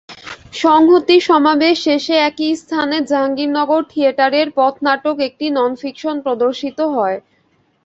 [0.55, 7.17] সংহতি সমাবেশ শেষে একই স্থানে জাহাঙ্গীরনগর থিয়েটারের পথনাটক একটি ননফিকশন প্রদর্শিত হয়।